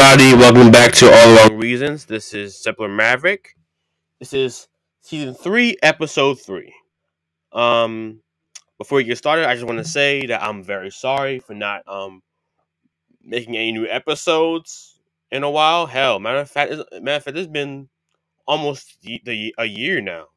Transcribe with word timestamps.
everybody. 0.00 0.34
Welcome 0.34 0.72
back 0.72 0.92
to 0.92 1.12
All 1.12 1.28
the 1.28 1.36
Wrong 1.36 1.58
Reasons. 1.58 2.06
This 2.06 2.32
is 2.32 2.56
Simpler 2.56 2.88
Maverick. 2.88 3.54
This 4.18 4.32
is 4.32 4.66
season 5.02 5.34
three, 5.34 5.76
episode 5.82 6.40
three. 6.40 6.72
Um, 7.52 8.22
before 8.78 8.96
we 8.96 9.04
get 9.04 9.18
started, 9.18 9.46
I 9.46 9.54
just 9.54 9.66
want 9.66 9.76
to 9.76 9.84
say 9.84 10.24
that 10.26 10.42
I'm 10.42 10.62
very 10.62 10.90
sorry 10.90 11.38
for 11.38 11.52
not 11.52 11.82
um 11.86 12.22
making 13.22 13.58
any 13.58 13.72
new 13.72 13.86
episodes 13.86 14.98
in 15.30 15.42
a 15.42 15.50
while. 15.50 15.84
Hell, 15.84 16.18
matter 16.18 16.38
of 16.38 16.50
fact, 16.50 16.72
matter 16.92 17.16
of 17.16 17.24
fact, 17.24 17.36
it's 17.36 17.46
been 17.46 17.90
almost 18.46 18.96
y- 19.06 19.20
the 19.22 19.54
a 19.58 19.66
year 19.66 20.00
now. 20.00 20.28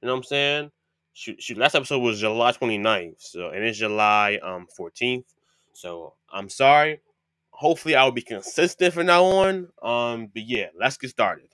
You 0.00 0.06
know 0.06 0.12
what 0.12 0.18
I'm 0.18 0.24
saying? 0.24 0.70
Shoot, 1.12 1.42
shoot, 1.42 1.58
last 1.58 1.74
episode 1.74 1.98
was 1.98 2.20
July 2.20 2.52
29th, 2.52 3.16
so 3.18 3.48
and 3.48 3.64
it's 3.64 3.78
July 3.78 4.38
um 4.42 4.68
14th. 4.78 5.24
So 5.72 6.14
I'm 6.32 6.48
sorry 6.48 7.00
hopefully 7.52 7.94
I 7.94 8.04
will 8.04 8.12
be 8.12 8.22
consistent 8.22 8.92
from 8.92 9.06
now 9.06 9.24
on. 9.24 9.68
Um, 9.82 10.26
but 10.32 10.42
yeah, 10.42 10.68
let's 10.78 10.96
get 10.96 11.10
started. 11.10 11.48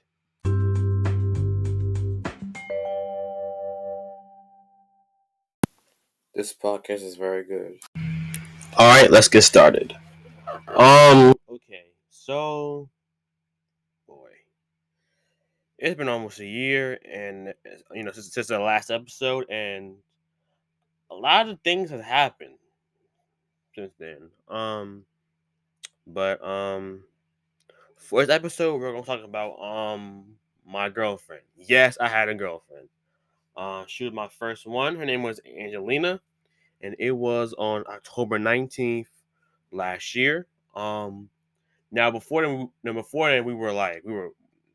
This 6.34 6.54
podcast 6.54 7.02
is 7.02 7.16
very 7.16 7.44
good. 7.44 7.80
All 8.76 8.86
right, 8.88 9.10
let's 9.10 9.28
get 9.28 9.42
started. 9.42 9.92
Um, 10.68 11.34
okay, 11.50 11.86
so 12.10 12.88
boy, 14.06 14.30
it's 15.78 15.96
been 15.96 16.08
almost 16.08 16.38
a 16.38 16.46
year, 16.46 16.98
and 17.10 17.54
you 17.92 18.04
know 18.04 18.12
since, 18.12 18.32
since 18.32 18.46
the 18.46 18.60
last 18.60 18.90
episode, 18.90 19.50
and 19.50 19.96
a 21.10 21.14
lot 21.14 21.48
of 21.48 21.58
things 21.62 21.90
have 21.90 22.02
happened 22.02 22.58
since 23.74 23.92
then. 23.98 24.30
Um, 24.48 25.04
but 26.08 26.42
um, 26.46 27.04
for 27.96 28.24
this 28.24 28.34
episode, 28.34 28.80
we're 28.80 28.92
gonna 28.92 29.04
talk 29.04 29.24
about 29.24 29.60
um 29.60 30.26
my 30.66 30.88
girlfriend. 30.88 31.42
Yes, 31.56 31.98
I 32.00 32.08
had 32.08 32.28
a 32.28 32.34
girlfriend. 32.34 32.88
Uh, 33.56 33.84
she 33.86 34.04
was 34.04 34.12
my 34.12 34.28
first 34.28 34.66
one. 34.66 34.96
Her 34.96 35.04
name 35.06 35.22
was 35.22 35.40
Angelina, 35.46 36.20
and 36.82 36.96
it 36.98 37.12
was 37.12 37.54
on 37.58 37.84
October 37.88 38.38
nineteenth 38.38 39.10
last 39.72 40.14
year. 40.14 40.46
Um, 40.74 41.28
now 41.92 42.10
before 42.10 42.42
then, 42.42 42.70
now 42.84 42.92
before 42.94 43.30
then, 43.30 43.44
we 43.44 43.54
were 43.54 43.72
like 43.72 44.02
we 44.04 44.12
were 44.12 44.30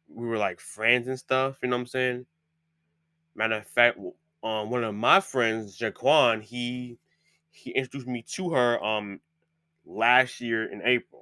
we 0.09 0.27
were 0.27 0.37
like 0.37 0.59
friends 0.59 1.07
and 1.07 1.19
stuff. 1.19 1.57
You 1.63 1.69
know 1.69 1.77
what 1.77 1.81
I'm 1.81 1.87
saying? 1.87 2.25
Matter 3.35 3.55
of 3.55 3.67
fact, 3.67 3.97
um, 4.43 4.69
one 4.69 4.83
of 4.83 4.95
my 4.95 5.19
friends, 5.19 5.77
Jaquan, 5.77 6.41
he 6.43 6.97
he 7.51 7.71
introduced 7.71 8.07
me 8.07 8.23
to 8.33 8.51
her 8.51 8.83
um 8.83 9.19
last 9.85 10.41
year 10.41 10.65
in 10.71 10.81
April. 10.83 11.12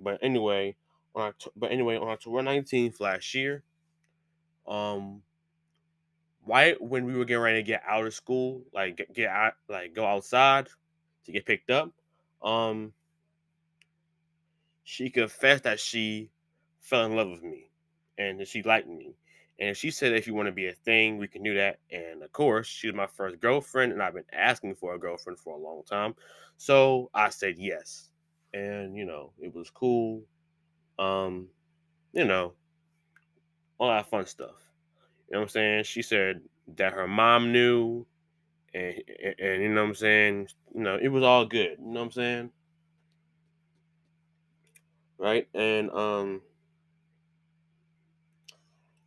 But 0.00 0.18
anyway, 0.22 0.76
on 1.14 1.32
but 1.56 1.72
anyway, 1.72 1.96
on 1.96 2.08
October 2.08 2.42
nineteenth 2.42 3.00
last 3.00 3.34
year, 3.34 3.62
um, 4.66 5.22
right 6.46 6.80
when 6.80 7.04
we 7.04 7.16
were 7.16 7.24
getting 7.24 7.42
ready 7.42 7.58
to 7.58 7.66
get 7.66 7.82
out 7.86 8.06
of 8.06 8.14
school, 8.14 8.62
like 8.72 8.96
get, 8.96 9.12
get 9.12 9.28
out, 9.28 9.54
like 9.68 9.94
go 9.94 10.04
outside 10.06 10.68
to 11.24 11.32
get 11.32 11.46
picked 11.46 11.70
up, 11.70 11.92
um, 12.42 12.92
she 14.84 15.10
confessed 15.10 15.64
that 15.64 15.80
she 15.80 16.30
fell 16.80 17.04
in 17.04 17.16
love 17.16 17.28
with 17.28 17.42
me 17.42 17.70
and 18.16 18.40
that 18.40 18.48
she 18.48 18.62
liked 18.62 18.88
me. 18.88 19.14
And 19.60 19.76
she 19.76 19.90
said, 19.90 20.12
if 20.12 20.26
you 20.26 20.34
want 20.34 20.46
to 20.46 20.52
be 20.52 20.68
a 20.68 20.72
thing, 20.72 21.18
we 21.18 21.26
can 21.26 21.42
do 21.42 21.54
that. 21.54 21.80
And 21.90 22.22
of 22.22 22.32
course, 22.32 22.68
she 22.68 22.86
was 22.86 22.94
my 22.94 23.08
first 23.08 23.40
girlfriend, 23.40 23.92
and 23.92 24.00
I've 24.00 24.14
been 24.14 24.22
asking 24.32 24.76
for 24.76 24.94
a 24.94 24.98
girlfriend 24.98 25.40
for 25.40 25.56
a 25.56 25.60
long 25.60 25.82
time. 25.82 26.14
So 26.56 27.10
I 27.12 27.30
said 27.30 27.56
yes. 27.58 28.10
And, 28.58 28.96
you 28.96 29.04
know, 29.04 29.30
it 29.38 29.54
was 29.54 29.70
cool. 29.70 30.22
Um, 30.98 31.46
you 32.12 32.24
know, 32.24 32.54
all 33.78 33.88
that 33.88 34.10
fun 34.10 34.26
stuff. 34.26 34.56
You 35.28 35.34
know 35.34 35.40
what 35.40 35.42
I'm 35.44 35.48
saying? 35.50 35.84
She 35.84 36.02
said 36.02 36.40
that 36.76 36.92
her 36.92 37.06
mom 37.06 37.52
knew, 37.52 38.04
and, 38.74 38.94
and, 39.22 39.34
and 39.38 39.62
you 39.62 39.68
know 39.68 39.82
what 39.82 39.88
I'm 39.90 39.94
saying? 39.94 40.48
You 40.74 40.82
know, 40.82 40.98
it 41.00 41.08
was 41.08 41.22
all 41.22 41.46
good. 41.46 41.76
You 41.78 41.86
know 41.86 42.00
what 42.00 42.06
I'm 42.06 42.12
saying? 42.12 42.50
Right? 45.18 45.48
And 45.54 45.90
um 45.90 46.42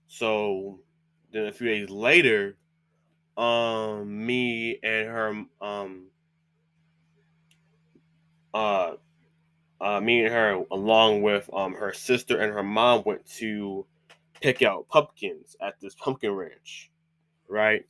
so 0.07 0.79
then 1.33 1.47
a 1.47 1.51
few 1.51 1.67
days 1.67 1.89
later, 1.89 2.55
um 3.37 4.25
me 4.25 4.79
and 4.83 5.07
her 5.07 5.43
um 5.61 6.03
uh 8.53 8.93
uh 9.81 9.99
me 9.99 10.23
and 10.23 10.33
her 10.33 10.63
along 10.71 11.23
with 11.23 11.49
um 11.53 11.73
her 11.73 11.93
sister 11.93 12.39
and 12.39 12.53
her 12.53 12.63
mom 12.63 13.03
went 13.05 13.25
to 13.25 13.85
pick 14.41 14.61
out 14.61 14.87
pumpkins 14.87 15.55
at 15.61 15.79
this 15.81 15.95
pumpkin 15.95 16.31
ranch, 16.31 16.91
right? 17.49 17.85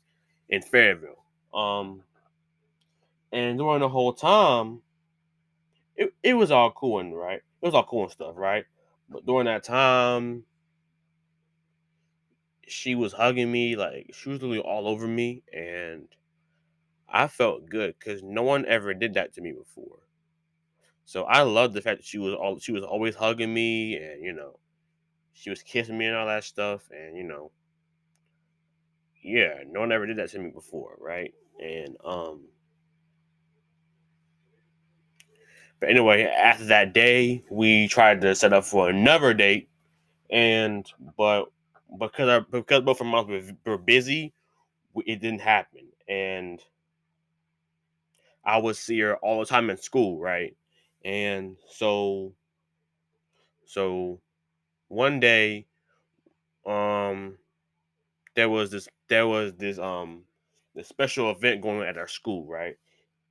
In 0.49 0.61
Fairville. 0.61 1.21
Um 1.53 2.03
and 3.31 3.57
during 3.57 3.79
the 3.79 3.89
whole 3.89 4.13
time, 4.13 4.81
it, 5.95 6.13
it 6.23 6.33
was 6.33 6.51
all 6.51 6.71
cool 6.71 6.99
and 6.99 7.17
right. 7.17 7.41
It 7.61 7.65
was 7.65 7.73
all 7.73 7.85
cool 7.85 8.03
and 8.03 8.11
stuff, 8.11 8.33
right? 8.35 8.65
But 9.09 9.25
during 9.25 9.45
that 9.45 9.63
time, 9.63 10.45
she 12.67 12.95
was 12.95 13.13
hugging 13.13 13.51
me, 13.51 13.75
like 13.75 14.11
she 14.13 14.29
was 14.29 14.41
literally 14.41 14.59
all 14.59 14.87
over 14.87 15.07
me, 15.07 15.43
and 15.53 16.07
I 17.07 17.27
felt 17.27 17.69
good 17.69 17.95
because 17.99 18.23
no 18.23 18.43
one 18.43 18.65
ever 18.65 18.93
did 18.93 19.15
that 19.15 19.33
to 19.33 19.41
me 19.41 19.51
before. 19.51 19.99
So 21.05 21.23
I 21.23 21.41
loved 21.41 21.73
the 21.73 21.81
fact 21.81 21.99
that 21.99 22.05
she 22.05 22.17
was 22.17 22.33
all 22.33 22.59
she 22.59 22.71
was 22.71 22.83
always 22.83 23.15
hugging 23.15 23.53
me, 23.53 23.97
and 23.97 24.23
you 24.23 24.33
know, 24.33 24.59
she 25.33 25.49
was 25.49 25.61
kissing 25.61 25.97
me 25.97 26.05
and 26.07 26.15
all 26.15 26.27
that 26.27 26.43
stuff, 26.43 26.89
and 26.91 27.17
you 27.17 27.23
know, 27.23 27.51
yeah, 29.23 29.63
no 29.67 29.81
one 29.81 29.91
ever 29.91 30.05
did 30.05 30.17
that 30.17 30.29
to 30.31 30.39
me 30.39 30.51
before, 30.51 30.95
right? 30.99 31.33
And 31.59 31.97
um, 32.05 32.41
but 35.79 35.89
anyway, 35.89 36.23
after 36.23 36.65
that 36.65 36.93
day, 36.93 37.43
we 37.49 37.87
tried 37.87 38.21
to 38.21 38.35
set 38.35 38.53
up 38.53 38.63
for 38.63 38.89
another 38.89 39.33
date, 39.33 39.69
and 40.29 40.89
but 41.17 41.45
because 41.99 42.29
our 42.29 42.41
because 42.41 42.81
both 42.81 43.01
of 43.01 43.27
were, 43.27 43.41
were 43.65 43.77
busy, 43.77 44.33
it 44.95 45.21
didn't 45.21 45.41
happen, 45.41 45.87
and 46.07 46.61
I 48.45 48.57
would 48.57 48.75
see 48.75 48.99
her 48.99 49.17
all 49.17 49.39
the 49.39 49.45
time 49.45 49.69
in 49.69 49.77
school, 49.77 50.19
right? 50.19 50.55
And 51.03 51.57
so, 51.69 52.33
so 53.65 54.21
one 54.87 55.19
day, 55.19 55.67
um, 56.65 57.37
there 58.35 58.49
was 58.49 58.71
this 58.71 58.87
there 59.09 59.27
was 59.27 59.53
this 59.55 59.77
um 59.79 60.23
this 60.75 60.87
special 60.87 61.31
event 61.31 61.61
going 61.61 61.79
on 61.81 61.87
at 61.87 61.97
our 61.97 62.07
school, 62.07 62.45
right? 62.45 62.77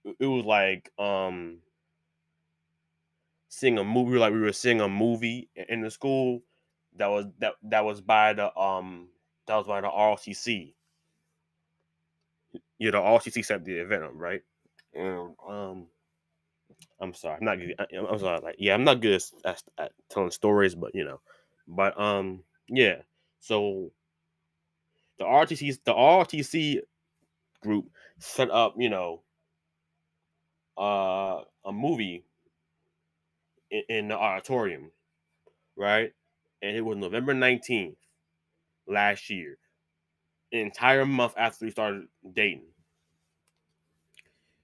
It 0.04 0.26
was 0.26 0.44
like 0.44 0.90
um 0.98 1.58
seeing 3.48 3.78
a 3.78 3.84
movie, 3.84 4.18
like 4.18 4.32
we 4.32 4.40
were 4.40 4.52
seeing 4.52 4.80
a 4.80 4.88
movie 4.88 5.50
in 5.54 5.80
the 5.82 5.90
school 5.90 6.42
that 6.96 7.08
was 7.08 7.26
that 7.38 7.54
that 7.62 7.84
was 7.84 8.00
by 8.00 8.32
the 8.32 8.56
um 8.58 9.08
that 9.46 9.56
was 9.56 9.66
by 9.66 9.80
the 9.80 9.88
RCC. 9.88 10.74
You 12.78 12.90
know, 12.90 13.02
RCC 13.02 13.42
set 13.42 13.64
the 13.64 13.74
event 13.74 14.04
up, 14.04 14.12
right? 14.14 14.42
And 14.94 15.34
um, 15.46 15.86
I'm 17.00 17.14
sorry, 17.14 17.38
I'm 17.40 17.44
not 17.44 17.56
good. 17.56 17.74
I'm 17.96 18.18
sorry, 18.18 18.40
like 18.42 18.56
yeah, 18.58 18.74
I'm 18.74 18.84
not 18.84 19.00
good 19.00 19.22
at, 19.44 19.62
at, 19.78 19.92
telling 20.10 20.30
stories, 20.30 20.74
but 20.74 20.94
you 20.94 21.04
know, 21.04 21.20
but 21.66 21.98
um, 22.00 22.42
yeah. 22.68 22.96
So 23.40 23.90
the 25.18 25.24
RTC, 25.24 25.78
the 25.84 25.94
RTC 25.94 26.80
group 27.62 27.86
set 28.18 28.50
up, 28.50 28.74
you 28.76 28.90
know, 28.90 29.22
uh, 30.78 31.42
a 31.64 31.72
movie 31.72 32.24
in, 33.70 33.82
in 33.88 34.08
the 34.08 34.16
auditorium, 34.16 34.90
right? 35.76 36.12
And 36.62 36.76
it 36.76 36.82
was 36.82 36.98
November 36.98 37.34
19th 37.34 37.96
last 38.86 39.30
year, 39.30 39.56
an 40.52 40.60
entire 40.60 41.06
month 41.06 41.34
after 41.36 41.64
we 41.64 41.70
started 41.70 42.08
dating. 42.34 42.66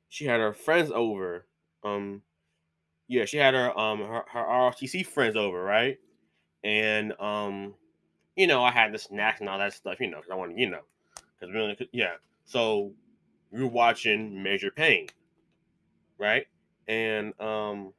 She 0.09 0.27
had 0.27 0.41
her 0.41 0.53
friends 0.53 0.91
over. 0.95 1.47
Um, 1.85 2.23
yeah, 3.09 3.25
she 3.25 3.37
had 3.39 3.55
her 3.55 3.77
um 3.79 4.01
her, 4.01 4.25
her 4.33 4.41
RTC 4.45 5.03
friends 5.05 5.37
over, 5.37 5.63
right? 5.63 5.99
And 6.65 7.13
um, 7.21 7.75
you 8.37 8.47
know, 8.47 8.65
I 8.65 8.71
had 8.73 8.93
the 8.93 8.99
snacks 8.99 9.41
and 9.41 9.49
all 9.49 9.59
that 9.59 9.75
stuff, 9.75 10.01
you 10.01 10.09
know, 10.11 10.19
'cause 10.21 10.31
I 10.31 10.35
wanted, 10.37 10.59
you 10.59 10.71
know, 10.71 10.83
because 11.41 11.55
we 11.55 11.89
yeah. 11.93 12.15
So 12.45 12.93
we 13.53 13.63
were 13.63 13.69
watching 13.71 14.43
Major 14.43 14.71
Payne, 14.71 15.09
right? 16.19 16.47
And 16.89 17.39
um, 17.41 17.93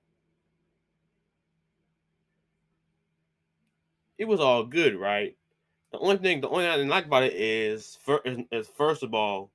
it 4.17 4.25
was 4.25 4.39
all 4.39 4.63
good, 4.63 4.95
right? 4.95 5.35
The 5.91 5.99
only 5.99 6.17
thing, 6.17 6.41
the 6.41 6.49
only 6.49 6.63
thing 6.65 6.71
I 6.71 6.77
didn't 6.77 6.89
like 6.91 7.05
about 7.05 7.23
it 7.23 7.33
is, 7.35 7.97
is, 8.25 8.39
is 8.51 8.69
first 8.77 9.03
of 9.03 9.13
all, 9.13 9.51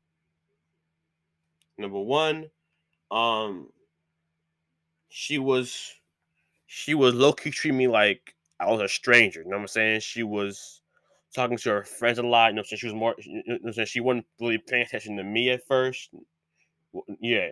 number 1.78 1.98
one, 1.98 2.50
um, 3.10 3.68
she 5.12 5.38
was 5.38 5.92
she 6.66 6.94
was 6.94 7.14
low 7.14 7.34
key 7.34 7.50
treating 7.50 7.76
me 7.76 7.86
like 7.86 8.34
I 8.58 8.70
was 8.70 8.80
a 8.80 8.88
stranger. 8.88 9.40
You 9.42 9.50
know 9.50 9.56
what 9.56 9.62
I'm 9.62 9.68
saying? 9.68 10.00
She 10.00 10.22
was 10.22 10.80
talking 11.34 11.58
to 11.58 11.70
her 11.70 11.84
friends 11.84 12.18
a 12.18 12.22
lot. 12.22 12.48
You 12.48 12.56
know, 12.56 12.62
she 12.62 12.86
was 12.86 12.94
more. 12.94 13.14
You 13.18 13.42
know, 13.46 13.70
saying 13.72 13.86
she 13.86 14.00
wasn't 14.00 14.26
really 14.40 14.58
paying 14.58 14.86
attention 14.86 15.16
to 15.18 15.24
me 15.24 15.50
at 15.50 15.66
first. 15.66 16.10
Yeah, 17.20 17.50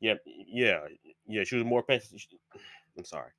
yeah, 0.00 0.14
yeah, 0.26 0.80
yeah. 1.26 1.44
She 1.44 1.56
was 1.56 1.64
more 1.64 1.82
paying. 1.82 2.02
I'm 2.98 3.04
sorry. 3.04 3.30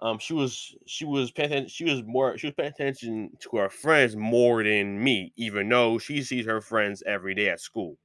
Um, 0.00 0.18
she 0.18 0.32
was 0.32 0.74
she 0.86 1.04
was 1.04 1.30
paying 1.30 1.50
attention, 1.50 1.68
she 1.68 1.84
was 1.84 2.02
more 2.04 2.36
she 2.38 2.48
was 2.48 2.54
paying 2.54 2.70
attention 2.70 3.30
to 3.40 3.56
her 3.58 3.70
friends 3.70 4.16
more 4.16 4.64
than 4.64 5.02
me, 5.02 5.32
even 5.36 5.68
though 5.68 5.98
she 5.98 6.22
sees 6.22 6.46
her 6.46 6.60
friends 6.60 7.04
every 7.06 7.34
day 7.34 7.50
at 7.50 7.60
school. 7.60 7.96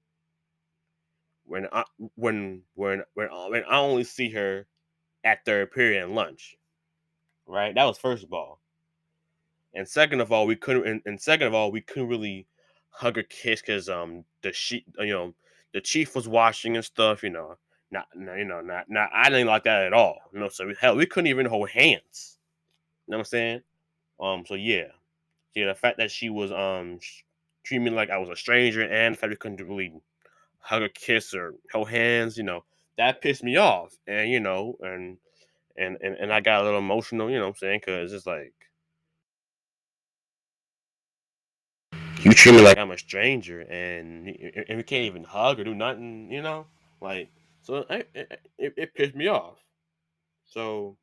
When 1.45 1.67
I 1.71 1.83
when 2.15 2.61
when 2.75 3.03
when 3.13 3.29
I, 3.29 3.49
when 3.49 3.63
I 3.65 3.77
only 3.79 4.03
see 4.03 4.29
her 4.29 4.65
at 5.23 5.45
third 5.45 5.71
period 5.71 6.03
and 6.03 6.15
lunch, 6.15 6.57
right? 7.45 7.73
That 7.75 7.85
was 7.85 7.97
first 7.97 8.23
of 8.23 8.33
all. 8.33 8.59
And 9.73 9.87
second 9.87 10.21
of 10.21 10.31
all, 10.31 10.45
we 10.45 10.55
couldn't. 10.55 10.87
And, 10.87 11.01
and 11.05 11.19
second 11.19 11.47
of 11.47 11.53
all, 11.53 11.71
we 11.71 11.81
couldn't 11.81 12.09
really 12.09 12.47
hug 12.89 13.17
or 13.17 13.23
kiss 13.23 13.61
because 13.61 13.89
um 13.89 14.23
the 14.43 14.53
she 14.53 14.85
you 14.99 15.13
know 15.13 15.33
the 15.73 15.81
chief 15.81 16.15
was 16.15 16.27
watching 16.27 16.75
and 16.75 16.85
stuff. 16.85 17.23
You 17.23 17.31
know, 17.31 17.57
not 17.91 18.07
no, 18.15 18.35
you 18.35 18.45
know 18.45 18.61
not 18.61 18.85
not 18.89 19.09
I 19.13 19.29
didn't 19.29 19.47
like 19.47 19.63
that 19.63 19.83
at 19.83 19.93
all. 19.93 20.19
You 20.33 20.39
know, 20.39 20.49
so 20.49 20.67
we, 20.67 20.75
hell 20.79 20.95
we 20.95 21.05
couldn't 21.05 21.27
even 21.27 21.45
hold 21.45 21.69
hands. 21.69 22.37
You 23.07 23.11
know 23.11 23.17
what 23.17 23.21
I'm 23.21 23.25
saying? 23.25 23.61
Um. 24.19 24.45
So 24.47 24.55
yeah, 24.55 24.87
yeah. 25.55 25.67
The 25.67 25.75
fact 25.75 25.97
that 25.97 26.11
she 26.11 26.29
was 26.29 26.51
um 26.51 26.99
treating 27.63 27.85
me 27.85 27.91
like 27.91 28.09
I 28.09 28.17
was 28.17 28.29
a 28.29 28.35
stranger 28.35 28.81
and 28.83 29.15
the 29.15 29.17
fact 29.17 29.31
we 29.31 29.37
couldn't 29.37 29.67
really 29.67 29.93
hug 30.63 30.83
or 30.83 30.89
kiss 30.89 31.35
or 31.35 31.55
hold 31.71 31.89
hands. 31.89 32.37
You 32.37 32.43
know, 32.43 32.65
that 32.97 33.21
pissed 33.21 33.43
me 33.43 33.57
off. 33.57 33.95
And 34.07 34.29
you 34.31 34.39
know, 34.39 34.77
and 34.81 35.17
and 35.77 35.97
and, 36.01 36.15
and 36.15 36.33
I 36.33 36.41
got 36.41 36.61
a 36.61 36.65
little 36.65 36.79
emotional. 36.79 37.29
You 37.29 37.37
know 37.37 37.43
what 37.45 37.49
I'm 37.49 37.55
saying? 37.57 37.81
Because 37.85 38.13
it's 38.13 38.27
like. 38.27 38.53
you 42.23 42.31
treat 42.33 42.53
me 42.55 42.61
like 42.61 42.77
I'm 42.77 42.91
a 42.91 42.97
stranger 42.97 43.61
and 43.61 44.27
and 44.29 44.77
we 44.77 44.83
can't 44.83 45.05
even 45.05 45.23
hug 45.23 45.59
or 45.59 45.63
do 45.65 45.75
nothing, 45.75 46.31
you 46.31 46.41
know? 46.41 46.67
Like, 47.01 47.29
so 47.61 47.85
I, 47.89 48.05
it, 48.13 48.41
it, 48.57 48.73
it 48.77 48.93
pissed 48.95 49.15
me 49.15 49.27
off. 49.27 49.57
So 50.45 50.97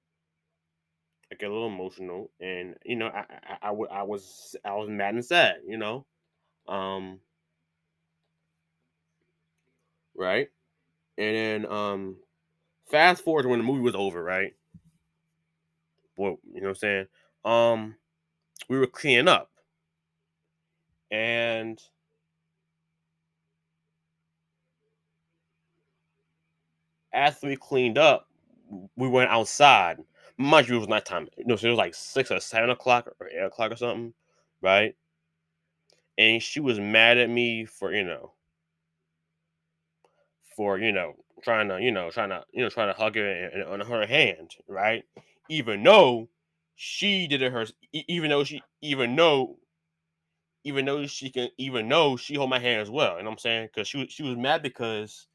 I 1.32 1.36
get 1.36 1.50
a 1.50 1.52
little 1.52 1.68
emotional, 1.68 2.30
and 2.40 2.76
you 2.84 2.96
know, 2.96 3.08
I, 3.08 3.24
I, 3.62 3.68
I, 3.70 3.72
I 3.72 4.02
was 4.02 4.56
I 4.64 4.74
was 4.74 4.88
mad 4.88 5.14
and 5.14 5.24
sad, 5.24 5.56
you 5.66 5.78
know, 5.78 6.06
um, 6.68 7.20
right? 10.20 10.48
And 11.18 11.36
then 11.64 11.72
um, 11.72 12.16
fast 12.90 13.24
forward 13.24 13.46
when 13.46 13.58
the 13.58 13.64
movie 13.64 13.80
was 13.80 13.94
over, 13.94 14.22
right? 14.22 14.54
Well, 16.16 16.38
you 16.52 16.60
know 16.60 16.68
what 16.68 16.70
I'm 16.70 16.74
saying? 16.76 17.06
Um, 17.44 17.96
we 18.68 18.78
were 18.78 18.86
cleaning 18.86 19.28
up, 19.28 19.50
and 21.10 21.80
after 27.12 27.46
we 27.48 27.56
cleaned 27.56 27.98
up, 27.98 28.28
we 28.96 29.08
went 29.08 29.30
outside. 29.30 29.98
Mind 30.36 30.68
you, 30.68 30.76
it 30.76 30.80
was 30.80 30.88
nighttime. 30.88 31.28
You 31.36 31.46
know, 31.46 31.56
so 31.56 31.66
it 31.66 31.70
was 31.70 31.78
like 31.78 31.94
six 31.94 32.30
or 32.30 32.40
seven 32.40 32.70
o'clock 32.70 33.08
or 33.20 33.28
eight 33.28 33.42
o'clock 33.42 33.72
or 33.72 33.76
something, 33.76 34.12
right? 34.62 34.94
And 36.18 36.42
she 36.42 36.60
was 36.60 36.78
mad 36.78 37.18
at 37.18 37.30
me 37.30 37.64
for 37.64 37.92
you 37.92 38.04
know, 38.04 38.32
for 40.56 40.78
you 40.78 40.92
know, 40.92 41.14
trying 41.42 41.68
to 41.68 41.80
you 41.80 41.92
know, 41.92 42.10
trying 42.10 42.30
to 42.30 42.44
you 42.52 42.62
know, 42.62 42.68
trying 42.68 42.92
to 42.92 42.98
hug 42.98 43.16
her 43.16 43.26
and, 43.26 43.62
and 43.62 43.82
on 43.82 44.00
her 44.00 44.06
hand, 44.06 44.52
right? 44.68 45.04
Even 45.48 45.82
though 45.82 46.28
she 46.76 47.26
did 47.26 47.42
it 47.42 47.52
her, 47.52 47.66
even 47.92 48.30
though 48.30 48.44
she, 48.44 48.62
even 48.82 49.14
though, 49.16 49.58
even 50.64 50.84
though 50.84 51.06
she 51.06 51.30
can, 51.30 51.48
even 51.58 51.88
though 51.88 52.16
she 52.16 52.34
hold 52.34 52.50
my 52.50 52.58
hand 52.58 52.80
as 52.82 52.90
well. 52.90 53.16
You 53.16 53.24
know 53.24 53.30
what 53.30 53.34
I'm 53.34 53.38
saying? 53.38 53.68
Because 53.72 53.88
she 53.88 54.06
she 54.08 54.22
was 54.22 54.36
mad 54.36 54.62
because 54.62 55.26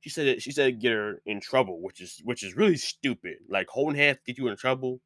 she 0.00 0.10
said 0.10 0.26
it, 0.26 0.42
she 0.42 0.52
said 0.52 0.68
it 0.68 0.80
get 0.80 0.92
her 0.92 1.22
in 1.26 1.40
trouble, 1.40 1.80
which 1.80 2.00
is 2.00 2.20
which 2.24 2.42
is 2.42 2.56
really 2.56 2.76
stupid. 2.76 3.36
Like 3.48 3.68
holding 3.68 3.96
hands 3.96 4.18
get 4.26 4.38
you 4.38 4.48
in 4.48 4.56
trouble. 4.56 5.00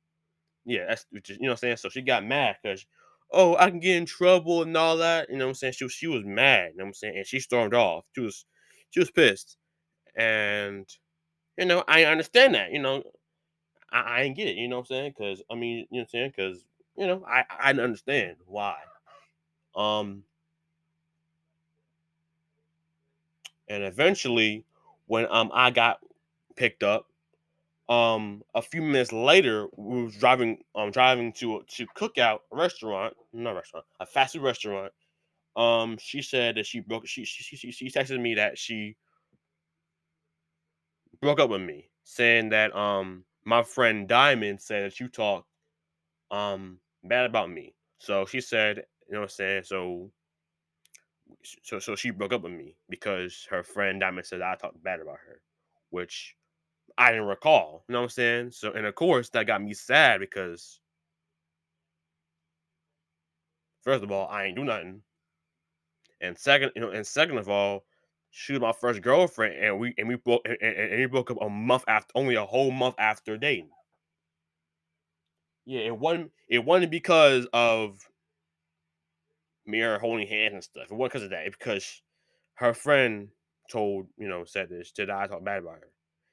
Yeah, 0.65 0.87
that's 0.89 1.07
which 1.11 1.31
is, 1.31 1.39
you 1.39 1.45
know 1.45 1.51
what 1.51 1.55
I'm 1.55 1.59
saying. 1.59 1.77
So 1.79 1.89
she 1.89 2.03
got 2.03 2.25
mad 2.25 2.57
because 2.63 2.87
oh 3.33 3.57
I 3.57 3.71
can 3.71 3.81
get 3.81 3.97
in 3.97 4.07
trouble 4.07 4.63
and 4.63 4.77
all 4.77 4.99
that. 4.99 5.31
You 5.31 5.37
know 5.37 5.47
what 5.47 5.51
I'm 5.51 5.55
saying. 5.55 5.75
She 5.75 5.89
she 5.89 6.07
was 6.09 6.25
mad. 6.25 6.73
You 6.73 6.79
know 6.79 6.85
what 6.85 6.89
I'm 6.89 6.95
saying. 6.95 7.17
And 7.19 7.27
she 7.27 7.41
stormed 7.41 7.75
off. 7.75 8.05
She 8.15 8.23
was 8.23 8.45
she 8.91 9.01
was 9.01 9.11
pissed. 9.11 9.57
And 10.17 10.87
you 11.59 11.67
know 11.67 11.85
I 11.89 12.05
understand 12.05 12.55
that. 12.55 12.73
You 12.73 12.81
know 12.81 13.03
I, 13.93 14.01
I 14.01 14.23
ain't 14.23 14.37
get 14.37 14.49
it. 14.49 14.57
You 14.57 14.69
know 14.69 14.77
what 14.77 14.83
I'm 14.83 14.87
saying. 14.87 15.15
Because 15.17 15.43
I 15.51 15.55
mean 15.55 15.87
you 15.91 15.99
know 15.99 16.01
what 16.01 16.01
I'm 16.03 16.09
saying. 16.09 16.33
Because 16.37 16.65
you 16.97 17.07
know 17.07 17.25
I 17.27 17.45
I 17.51 17.71
understand 17.71 18.37
why. 18.47 18.77
Um 19.75 20.25
and 23.69 23.85
eventually 23.85 24.65
when 25.07 25.27
um 25.31 25.51
I 25.53 25.71
got 25.71 25.99
picked 26.57 26.83
up 26.83 27.07
um 27.89 28.43
a 28.55 28.63
few 28.63 28.83
minutes 28.83 29.13
later 29.13 29.69
we 29.77 30.05
was 30.05 30.17
driving 30.17 30.59
um 30.75 30.91
driving 30.91 31.33
to 31.35 31.59
a 31.59 31.65
to 31.65 31.87
cookout 31.97 32.41
restaurant 32.51 33.15
not 33.33 33.55
restaurant 33.55 33.87
a 34.01 34.07
fast 34.07 34.33
food 34.35 34.43
restaurant 34.43 34.93
um 35.57 35.97
she 35.99 36.23
said 36.23 36.57
that 36.57 36.67
she 36.67 36.81
broke 36.81 37.07
she 37.07 37.25
she, 37.25 37.57
she, 37.57 37.71
she 37.71 37.91
texted 37.91 38.21
me 38.21 38.35
that 38.35 38.59
she 38.59 38.97
broke 41.21 41.41
up 41.41 41.51
with 41.51 41.63
me 41.63 41.89
saying 42.05 42.51
that 42.51 42.75
um 42.77 43.25
my 43.45 43.63
friend 43.63 44.07
diamond 44.09 44.61
said 44.61 44.85
that 44.85 45.01
you 45.01 45.09
talked 45.09 45.49
um 46.31 46.79
bad 47.05 47.27
about 47.27 47.51
me. 47.51 47.75
So 47.99 48.27
she 48.27 48.41
said 48.41 48.85
you 49.09 49.15
know 49.15 49.21
what 49.21 49.25
i'm 49.25 49.31
saying? 49.31 49.63
So 49.65 50.11
so 51.63 51.79
so 51.79 51.97
she 51.97 52.11
broke 52.11 52.33
up 52.33 52.43
with 52.43 52.53
me 52.53 52.77
because 52.91 53.47
her 53.51 53.63
friend 53.63 54.01
diamond 54.01 54.27
said 54.27 54.43
i 54.43 54.55
talked 54.55 54.83
bad 54.83 55.01
about 55.01 55.19
her 55.27 55.41
which 55.91 56.37
i 56.99 57.11
didn't 57.11 57.27
recall 57.27 57.85
you 57.89 57.93
know 57.93 58.01
what 58.01 58.05
i'm 58.05 58.11
saying? 58.11 58.51
So 58.53 58.73
and 58.73 58.87
of 58.87 58.95
course 58.95 59.31
that 59.31 59.47
got 59.47 59.63
me 59.63 59.73
sad 59.75 60.21
because 60.21 60.81
First 63.87 64.03
of 64.03 64.11
all, 64.11 64.27
I 64.27 64.47
ain't 64.47 64.57
do 64.57 64.65
nothing. 64.65 65.03
And 66.21 66.39
second, 66.39 66.73
you 66.75 66.81
know, 66.81 66.91
and 66.91 67.07
second 67.07 67.39
of 67.39 67.49
all, 67.49 67.85
was 68.51 68.61
my 68.61 68.73
first 68.73 69.03
girlfriend, 69.03 69.55
and 69.55 69.79
we 69.79 69.95
and 69.99 70.09
we 70.09 70.17
broke 70.17 70.43
and, 70.45 70.57
and, 70.61 71.01
we 71.01 71.07
broke 71.07 71.31
up 71.31 71.39
a 71.41 71.49
month 71.49 71.85
after, 71.89 72.13
only 72.15 72.35
a 72.35 72.45
whole 72.45 72.71
month 72.71 72.95
after 72.99 73.37
dating. 73.37 73.71
Yeah, 75.65 75.81
it 75.81 75.99
wasn't 75.99 76.31
it 76.49 76.65
wasn't 76.65 76.91
because 76.91 77.47
of 77.53 77.99
me 79.67 79.81
or 79.81 79.99
holding 79.99 80.29
hands 80.29 80.55
and 80.55 80.65
stuff. 80.65 80.85
It 80.91 80.95
wasn't 80.95 81.13
because 81.13 81.25
of 81.25 81.31
that. 81.31 81.47
It's 81.47 81.57
because 81.57 82.03
her 82.55 82.75
friend 82.75 83.29
told 83.71 84.07
you 84.17 84.29
know 84.29 84.45
said 84.45 84.69
this 84.69 84.93
said 84.95 85.11
I 85.11 85.27
talked 85.27 85.45
bad 85.45 85.61
about 85.61 85.81
her. 85.81 85.91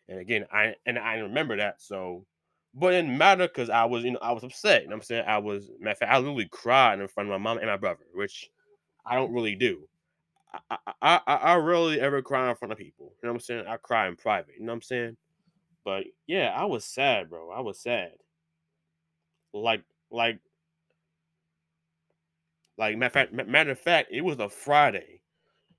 And 0.09 0.19
again, 0.19 0.45
I 0.51 0.75
and 0.85 0.99
I 0.99 1.15
remember 1.15 1.57
that. 1.57 1.81
So, 1.81 2.25
but 2.73 2.93
it 2.93 3.01
didn't 3.01 3.17
matter 3.17 3.47
because 3.47 3.69
I 3.69 3.85
was 3.85 4.03
you 4.03 4.11
know 4.11 4.19
I 4.21 4.33
was 4.33 4.43
upset. 4.43 4.83
You 4.83 4.89
know 4.89 4.95
what 4.95 5.01
I'm 5.01 5.03
saying 5.03 5.25
I 5.27 5.37
was 5.37 5.71
matter 5.79 5.91
of 5.93 5.97
fact 5.99 6.11
I 6.11 6.17
literally 6.17 6.49
cried 6.51 6.99
in 6.99 7.07
front 7.07 7.29
of 7.29 7.31
my 7.31 7.37
mom 7.37 7.57
and 7.57 7.67
my 7.67 7.77
brother, 7.77 8.05
which 8.13 8.49
I 9.05 9.15
don't 9.15 9.33
really 9.33 9.55
do. 9.55 9.87
I, 10.69 10.77
I, 11.01 11.19
I, 11.25 11.55
rarely 11.55 11.99
ever 11.99 12.21
cry 12.21 12.49
in 12.49 12.55
front 12.55 12.71
of 12.71 12.77
people. 12.77 13.13
You 13.21 13.27
know 13.27 13.33
what 13.33 13.37
I'm 13.37 13.39
saying? 13.39 13.65
I 13.67 13.77
cry 13.77 14.07
in 14.07 14.15
private. 14.15 14.53
You 14.59 14.65
know 14.65 14.71
what 14.71 14.77
I'm 14.77 14.81
saying? 14.83 15.17
But 15.83 16.03
yeah, 16.27 16.53
I 16.55 16.65
was 16.65 16.85
sad, 16.85 17.29
bro. 17.29 17.49
I 17.49 17.61
was 17.61 17.79
sad. 17.79 18.11
Like, 19.51 19.83
like, 20.11 20.39
like 22.77 22.97
matter 22.97 23.07
of 23.07 23.13
fact, 23.29 23.47
matter 23.47 23.71
of 23.71 23.79
fact, 23.79 24.09
it 24.11 24.21
was 24.21 24.39
a 24.39 24.49
Friday. 24.49 25.21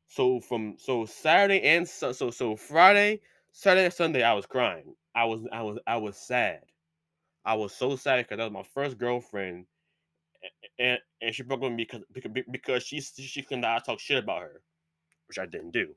So 0.09 0.41
from 0.41 0.77
so 0.79 1.07
Saturday 1.07 1.63
and 1.63 1.89
Sun 1.89 2.15
so 2.15 2.31
so 2.31 2.57
Friday, 2.57 3.21
Saturday 3.53 3.87
and 3.87 3.95
Sunday, 3.95 4.23
I 4.23 4.35
was 4.35 4.47
crying. 4.47 4.95
I 5.15 5.25
was 5.25 5.47
I 5.53 5.63
was 5.63 5.79
I 5.87 5.97
was 5.97 6.17
sad. 6.17 6.61
I 7.45 7.55
was 7.55 7.75
so 7.75 7.97
sad 7.97 8.25
because 8.25 8.39
that 8.39 8.45
was 8.45 8.53
my 8.53 8.63
first 8.63 8.99
girlfriend, 8.99 9.67
and 10.79 10.99
and 11.21 11.35
she 11.35 11.43
broke 11.43 11.61
with 11.61 11.73
me 11.73 11.85
because 11.85 12.03
because, 12.51 12.83
she 12.83 13.01
she 13.01 13.43
could 13.43 13.59
not 13.59 13.85
talk 13.85 14.01
shit 14.01 14.23
about 14.23 14.43
her, 14.43 14.63
which 15.29 15.39
I 15.39 15.47
didn't 15.47 15.73
do. 15.73 15.95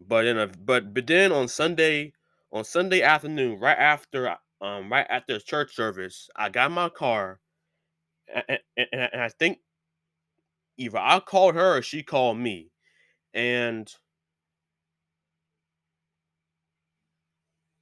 But 0.00 0.24
then, 0.24 0.38
a, 0.38 0.46
but 0.48 0.92
but 0.94 1.06
then 1.06 1.32
on 1.32 1.48
Sunday, 1.48 2.12
on 2.52 2.64
Sunday 2.64 3.02
afternoon, 3.02 3.58
right 3.60 3.78
after 3.78 4.36
um 4.60 4.90
right 4.92 5.06
after 5.08 5.38
church 5.38 5.74
service, 5.74 6.28
I 6.36 6.48
got 6.48 6.70
in 6.70 6.74
my 6.74 6.88
car, 6.88 7.40
and, 8.48 8.58
and, 8.76 8.88
and 8.92 9.22
I 9.22 9.28
think 9.28 9.58
either 10.76 10.98
I 10.98 11.20
called 11.20 11.54
her 11.54 11.78
or 11.78 11.82
she 11.82 12.02
called 12.02 12.38
me, 12.38 12.70
and 13.34 13.92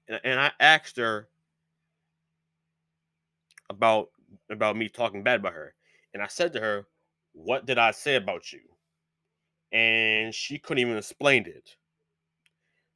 and 0.09 0.41
I 0.41 0.53
asked 0.61 0.97
her 0.97 1.29
about 3.71 4.11
about 4.53 4.77
me 4.77 4.89
talking 4.89 5.23
bad 5.23 5.41
about 5.41 5.55
her, 5.55 5.75
and 6.15 6.23
I 6.23 6.27
said 6.29 6.53
to 6.55 6.61
her, 6.61 6.87
"What 7.33 7.67
did 7.67 7.79
I 7.79 7.93
say 7.93 8.17
about 8.17 8.53
you?" 8.53 8.61
And 9.73 10.35
she 10.35 10.59
couldn't 10.59 10.81
even 10.81 10.97
explain 10.99 11.47
it. 11.47 11.77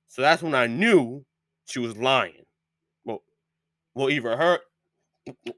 So 0.08 0.22
that's 0.22 0.42
when 0.42 0.54
I 0.54 0.66
knew 0.66 1.24
she 1.66 1.78
was 1.78 1.96
lying. 1.96 2.46
Well, 3.04 3.22
well, 3.94 4.10
either 4.10 4.36
her, 4.36 4.60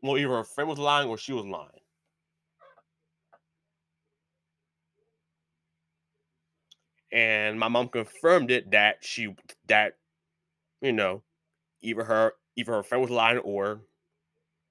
well, 0.03 0.19
either 0.19 0.29
her 0.31 0.45
friend 0.45 0.69
was 0.71 0.79
lying 0.79 1.09
or 1.09 1.19
she 1.19 1.33
was 1.33 1.47
lying. 1.47 1.71
And 7.13 7.59
my 7.59 7.69
mom 7.69 7.89
confirmed 7.89 8.51
it 8.51 8.71
that 8.73 9.05
she 9.05 9.35
that 9.69 9.97
you 10.81 10.93
know 10.93 11.23
either 11.83 12.05
her 12.05 12.35
either 12.57 12.73
her 12.73 12.83
friend 12.83 13.03
was 13.03 13.11
lying 13.11 13.39
or 13.39 13.83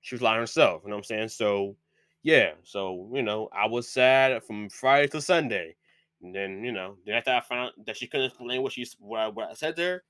she 0.06 0.14
was 0.14 0.22
lying 0.22 0.40
herself. 0.40 0.84
You 0.84 0.92
know 0.92 0.98
what 0.98 1.00
I'm 1.00 1.04
saying? 1.06 1.30
So 1.30 1.76
yeah, 2.22 2.52
so 2.64 3.10
you 3.12 3.24
know 3.24 3.50
I 3.52 3.66
was 3.66 3.90
sad 3.90 4.44
from 4.44 4.70
Friday 4.70 5.08
to 5.08 5.20
Sunday, 5.20 5.76
and 6.22 6.34
then 6.34 6.64
you 6.64 6.72
know 6.72 6.98
then 7.08 7.16
after 7.16 7.32
I 7.32 7.42
found 7.42 7.72
that 7.88 7.98
she 7.98 8.06
couldn't 8.06 8.28
explain 8.28 8.62
what 8.62 8.74
she 8.74 8.88
what 9.00 9.20
I, 9.20 9.28
what 9.30 9.50
I 9.50 9.54
said 9.54 9.76
there, 9.76 10.04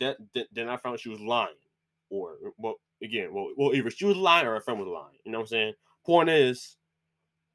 then, 0.00 0.14
then 0.52 0.70
I 0.70 0.78
found 0.78 0.98
she 0.98 1.10
was 1.10 1.20
lying, 1.20 1.60
or 2.08 2.36
uh, 2.46 2.50
well 2.56 2.76
again 3.02 3.34
well 3.34 3.50
well 3.58 3.74
either 3.74 3.90
she 3.90 4.06
was 4.06 4.16
lying 4.16 4.46
or 4.46 4.54
her 4.54 4.62
friend 4.62 4.80
was 4.80 4.88
lying. 4.88 5.18
You 5.26 5.32
know 5.32 5.38
what 5.38 5.44
I'm 5.44 5.48
saying? 5.48 5.72
Point 6.06 6.30
is, 6.30 6.78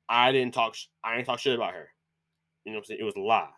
I 0.08 0.32
didn't 0.32 0.54
talk 0.54 0.76
I 1.04 1.16
didn't 1.16 1.26
talk 1.26 1.40
shit 1.40 1.56
about 1.56 1.74
her. 1.74 1.90
You 2.66 2.72
know 2.72 2.78
what 2.78 2.82
I'm 2.82 2.86
saying? 2.86 3.00
It 3.02 3.06
was 3.06 3.16
a 3.16 3.20
lie. 3.20 3.50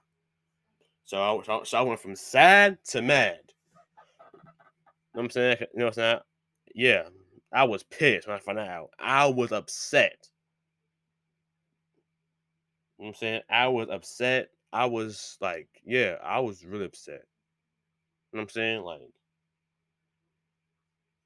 So 1.03 1.21
I, 1.21 1.63
so 1.65 1.77
I 1.77 1.81
went 1.81 1.99
from 1.99 2.15
sad 2.15 2.77
to 2.91 3.01
mad. 3.01 3.39
You 3.43 4.39
know 4.41 4.41
what 5.11 5.23
I'm 5.25 5.29
saying? 5.31 5.57
You 5.59 5.79
know 5.79 5.85
what 5.85 5.89
I'm 5.89 5.93
saying? 5.93 6.19
Yeah, 6.73 7.03
I 7.55 7.63
was 7.63 7.83
pissed 7.83 8.27
when 8.27 8.35
I 8.35 8.39
found 8.39 8.59
out. 8.59 8.91
I 8.99 9.27
was 9.27 9.51
upset. 9.51 10.29
You 12.99 13.05
know 13.05 13.07
what 13.07 13.09
I'm 13.09 13.15
saying? 13.15 13.41
I 13.49 13.67
was 13.69 13.89
upset. 13.89 14.49
I 14.73 14.85
was 14.85 15.37
like, 15.41 15.69
yeah, 15.85 16.15
I 16.23 16.41
was 16.41 16.65
really 16.65 16.85
upset. 16.85 17.23
You 18.31 18.37
know 18.37 18.41
what 18.41 18.43
I'm 18.43 18.49
saying? 18.49 18.81
Like, 18.83 19.01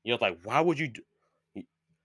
you 0.03 0.13
know, 0.13 0.19
like, 0.21 0.37
why 0.43 0.61
would 0.61 0.79
you 0.79 0.89
do 0.89 1.01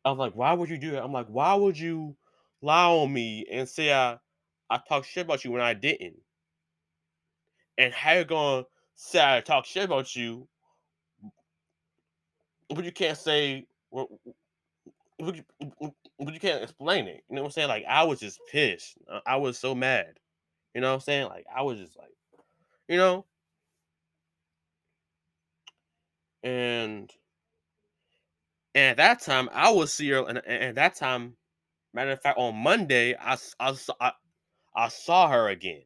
I 0.04 0.10
was 0.10 0.18
like, 0.18 0.34
why 0.34 0.52
would 0.54 0.70
you 0.70 0.78
do 0.78 0.92
that? 0.92 1.04
I'm 1.04 1.12
like, 1.12 1.28
why 1.28 1.54
would 1.54 1.78
you 1.78 2.16
lie 2.62 2.86
on 2.86 3.12
me 3.12 3.46
and 3.50 3.68
say 3.68 3.92
I 3.92 4.18
I 4.70 4.80
talked 4.88 5.06
shit 5.06 5.26
about 5.26 5.44
you 5.44 5.52
when 5.52 5.62
I 5.62 5.74
didn't? 5.74 6.16
and 7.78 7.92
how 7.92 8.12
you 8.12 8.24
gonna 8.24 8.64
say 8.94 9.20
I 9.22 9.40
talk 9.40 9.66
shit 9.66 9.84
about 9.84 10.14
you, 10.14 10.48
but 12.68 12.84
you 12.84 12.92
can't 12.92 13.18
say, 13.18 13.66
but 13.94 15.36
you, 15.36 15.44
but 16.18 16.34
you 16.34 16.40
can't 16.40 16.62
explain 16.62 17.06
it. 17.06 17.24
You 17.28 17.36
know 17.36 17.42
what 17.42 17.48
I'm 17.48 17.52
saying? 17.52 17.68
Like 17.68 17.84
I 17.88 18.04
was 18.04 18.20
just 18.20 18.40
pissed. 18.50 18.96
I 19.26 19.36
was 19.36 19.58
so 19.58 19.74
mad. 19.74 20.18
You 20.74 20.80
know 20.80 20.88
what 20.88 20.94
I'm 20.94 21.00
saying? 21.00 21.28
Like 21.28 21.46
I 21.54 21.62
was 21.62 21.78
just 21.78 21.96
like, 21.96 22.12
you 22.88 22.96
know, 22.96 23.24
and 26.42 27.10
and 28.74 28.90
at 28.90 28.96
that 28.96 29.20
time 29.22 29.48
I 29.52 29.70
was 29.70 29.92
see 29.92 30.10
her, 30.10 30.24
and, 30.28 30.42
and 30.46 30.64
at 30.64 30.74
that 30.74 30.96
time, 30.96 31.36
matter 31.92 32.10
of 32.10 32.20
fact, 32.20 32.38
on 32.38 32.56
Monday 32.56 33.14
I 33.14 33.36
I, 33.60 33.74
I, 34.00 34.12
I 34.74 34.88
saw 34.88 35.28
her 35.28 35.48
again. 35.48 35.82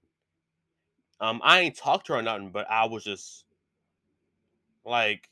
Um, 1.21 1.41
I 1.45 1.61
ain't 1.61 1.77
talked 1.77 2.07
to 2.07 2.15
her 2.15 2.23
nothing, 2.23 2.51
but 2.51 2.71
I 2.71 2.87
was 2.87 3.03
just 3.05 3.45
like, 4.85 5.29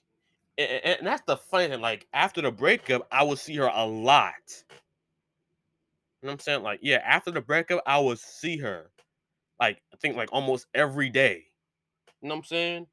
and, 0.59 0.85
and 0.85 1.07
that's 1.07 1.23
the 1.27 1.37
funny 1.37 1.69
thing. 1.69 1.81
Like 1.81 2.07
after 2.13 2.43
the 2.43 2.51
breakup, 2.51 3.07
I 3.11 3.23
would 3.23 3.39
see 3.39 3.57
her 3.57 3.71
a 3.73 3.87
lot. 3.87 4.35
You 6.23 6.29
know 6.29 6.29
what 6.29 6.33
I'm 6.33 6.39
saying? 6.41 6.63
Like, 6.63 6.81
yeah, 6.83 7.03
after 7.05 7.31
the 7.31 7.41
breakup, 7.41 7.83
I 7.87 7.99
would 7.99 8.19
see 8.19 8.57
her, 8.59 8.91
like 9.61 9.83
I 9.93 9.97
think 9.97 10.17
like 10.17 10.31
almost 10.33 10.67
every 10.75 11.11
day. 11.11 11.45
You 12.23 12.29
know 12.29 12.35
what 12.35 12.41
I'm 12.41 12.45
saying? 12.45 12.87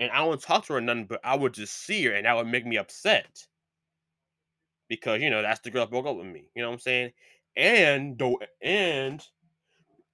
And 0.00 0.10
I 0.10 0.22
wouldn't 0.24 0.42
talk 0.42 0.66
to 0.66 0.74
her 0.74 0.80
nothing, 0.80 1.06
but 1.06 1.20
I 1.24 1.36
would 1.36 1.54
just 1.54 1.86
see 1.86 2.04
her, 2.06 2.12
and 2.12 2.26
that 2.26 2.34
would 2.36 2.48
make 2.48 2.66
me 2.66 2.76
upset 2.76 3.46
because 4.88 5.20
you 5.20 5.30
know 5.30 5.42
that's 5.42 5.60
the 5.60 5.70
girl 5.70 5.84
that 5.84 5.90
broke 5.90 6.06
up 6.06 6.16
with 6.16 6.26
me. 6.26 6.48
You 6.54 6.62
know 6.62 6.68
what 6.68 6.74
I'm 6.74 6.80
saying? 6.80 7.12
And 7.56 8.18
though, 8.18 8.38
and 8.60 9.24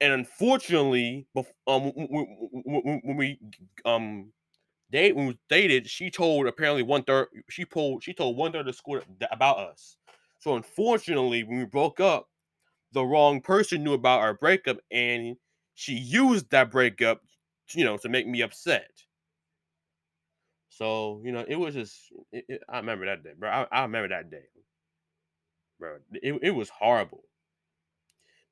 and 0.00 0.12
unfortunately, 0.12 1.26
um, 1.66 1.92
when 1.94 3.16
we 3.16 3.38
um 3.84 4.32
date 4.90 5.16
when 5.16 5.26
we 5.28 5.38
dated, 5.48 5.88
she 5.88 6.10
told 6.10 6.46
apparently 6.46 6.82
one 6.82 7.04
third. 7.04 7.28
She 7.48 7.64
told 7.64 8.02
she 8.02 8.12
told 8.14 8.36
one 8.36 8.52
third 8.52 8.60
of 8.60 8.66
the 8.66 8.72
school 8.72 9.00
about 9.30 9.58
us. 9.58 9.96
So 10.38 10.56
unfortunately, 10.56 11.44
when 11.44 11.58
we 11.58 11.64
broke 11.66 12.00
up, 12.00 12.28
the 12.92 13.04
wrong 13.04 13.40
person 13.40 13.84
knew 13.84 13.94
about 13.94 14.20
our 14.20 14.34
breakup, 14.34 14.78
and 14.90 15.36
she 15.74 15.94
used 15.94 16.50
that 16.50 16.70
breakup, 16.70 17.22
you 17.72 17.84
know, 17.84 17.96
to 17.98 18.08
make 18.08 18.26
me 18.26 18.42
upset. 18.42 18.90
So 20.68 21.20
you 21.24 21.32
know, 21.32 21.44
it 21.46 21.56
was 21.56 21.74
just. 21.74 22.12
It, 22.32 22.44
it, 22.48 22.62
I 22.68 22.78
remember 22.78 23.06
that 23.06 23.22
day, 23.22 23.32
bro. 23.38 23.50
I, 23.50 23.66
I 23.70 23.82
remember 23.82 24.08
that 24.08 24.30
day, 24.30 24.46
bro. 25.78 25.98
It, 26.12 26.38
it 26.42 26.50
was 26.52 26.68
horrible. 26.70 27.24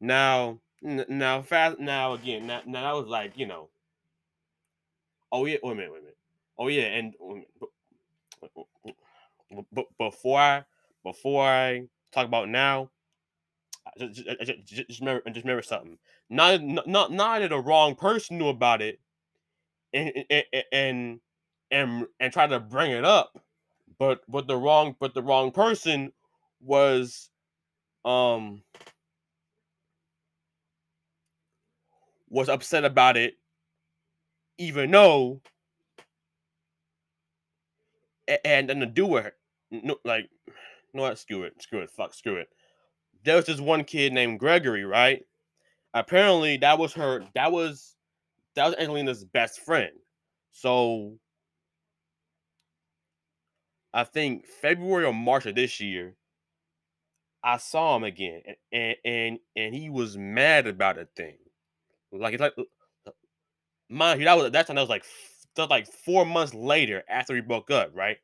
Now, 0.00 0.60
now, 0.82 1.42
fast. 1.42 1.78
Now 1.78 2.14
again, 2.14 2.46
now, 2.48 2.62
now 2.66 2.82
that 2.82 3.00
was 3.00 3.08
like 3.08 3.36
you 3.38 3.46
know. 3.46 3.70
Oh 5.32 5.46
yeah, 5.46 5.56
wait 5.62 5.72
a 5.72 5.74
minute, 5.74 5.92
wait 5.92 5.98
a 6.00 6.02
minute. 6.02 6.17
Oh 6.58 6.68
yeah, 6.68 6.84
and 6.84 7.14
but 9.72 9.86
before 9.98 10.40
I 10.40 10.64
before 11.04 11.44
I 11.46 11.82
talk 12.12 12.26
about 12.26 12.48
now, 12.48 12.90
just, 13.98 14.24
just, 14.66 14.88
just 14.88 15.00
remember 15.00 15.22
just 15.30 15.44
remember 15.44 15.62
something. 15.62 15.98
Not 16.30 16.62
not 16.62 17.10
not 17.12 17.40
that 17.40 17.50
the 17.50 17.58
wrong 17.58 17.94
person 17.94 18.38
knew 18.38 18.48
about 18.48 18.82
it, 18.82 19.00
and 19.92 20.12
and 20.30 20.44
and 20.72 21.20
and, 21.70 22.06
and 22.20 22.32
try 22.32 22.46
to 22.46 22.60
bring 22.60 22.92
it 22.92 23.04
up, 23.04 23.38
but 23.98 24.20
but 24.28 24.46
the 24.46 24.56
wrong 24.56 24.96
but 25.00 25.14
the 25.14 25.22
wrong 25.22 25.50
person 25.50 26.12
was 26.60 27.30
um 28.04 28.62
was 32.28 32.48
upset 32.48 32.84
about 32.84 33.16
it, 33.16 33.34
even 34.58 34.90
though 34.90 35.40
and 38.44 38.70
and 38.70 38.80
to 38.80 38.86
do 38.86 39.16
it, 39.16 39.34
no, 39.70 39.96
like, 40.04 40.28
no? 40.94 41.12
Screw 41.14 41.44
it, 41.44 41.62
screw 41.62 41.80
it, 41.80 41.90
fuck, 41.90 42.14
screw 42.14 42.36
it. 42.36 42.48
There 43.24 43.36
was 43.36 43.46
this 43.46 43.60
one 43.60 43.84
kid 43.84 44.12
named 44.12 44.38
Gregory, 44.40 44.84
right? 44.84 45.24
Apparently, 45.94 46.58
that 46.58 46.78
was 46.78 46.94
her. 46.94 47.24
That 47.34 47.52
was 47.52 47.96
that 48.54 48.66
was 48.66 48.74
Angelina's 48.76 49.24
best 49.24 49.60
friend. 49.60 49.92
So, 50.52 51.18
I 53.92 54.04
think 54.04 54.46
February 54.46 55.04
or 55.04 55.14
March 55.14 55.46
of 55.46 55.54
this 55.54 55.80
year, 55.80 56.14
I 57.42 57.56
saw 57.56 57.96
him 57.96 58.04
again, 58.04 58.42
and 58.72 58.96
and 59.04 59.38
and 59.56 59.74
he 59.74 59.90
was 59.90 60.16
mad 60.16 60.66
about 60.66 60.98
a 60.98 61.06
thing. 61.16 61.38
Like 62.12 62.34
it's 62.34 62.40
like, 62.40 62.54
mind 63.88 64.20
you, 64.20 64.26
that 64.26 64.36
was 64.36 64.50
that 64.50 64.66
time. 64.66 64.76
That 64.76 64.82
was 64.82 64.90
like 64.90 65.04
was 65.58 65.70
like 65.70 65.86
four 65.86 66.24
months 66.24 66.54
later 66.54 67.02
after 67.08 67.34
we 67.34 67.40
broke 67.40 67.70
up, 67.70 67.90
right? 67.94 68.18